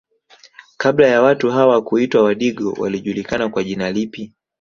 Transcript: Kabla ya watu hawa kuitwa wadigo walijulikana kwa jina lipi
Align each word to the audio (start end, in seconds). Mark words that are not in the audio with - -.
Kabla 0.77 1.07
ya 1.07 1.21
watu 1.21 1.51
hawa 1.51 1.81
kuitwa 1.81 2.23
wadigo 2.23 2.71
walijulikana 2.71 3.49
kwa 3.49 3.63
jina 3.63 3.91
lipi 3.91 4.33